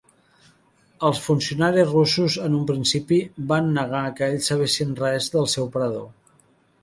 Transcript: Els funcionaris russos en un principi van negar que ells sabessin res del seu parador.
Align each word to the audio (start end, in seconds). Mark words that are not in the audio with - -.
Els 1.09 1.19
funcionaris 1.25 1.85
russos 1.89 2.37
en 2.45 2.55
un 2.61 2.63
principi 2.71 3.19
van 3.51 3.69
negar 3.75 4.03
que 4.21 4.29
ells 4.31 4.49
sabessin 4.53 4.95
res 5.05 5.27
del 5.35 5.49
seu 5.55 5.69
parador. 5.77 6.09